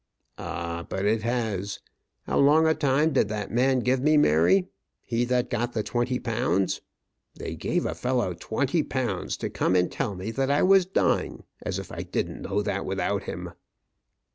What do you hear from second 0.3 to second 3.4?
"Ah, but it has. How long a time did